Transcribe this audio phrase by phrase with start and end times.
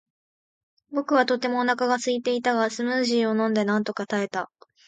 [0.89, 4.49] 僕はとてもお腹がすいていたが、スムージーを飲んでなんとか耐えた。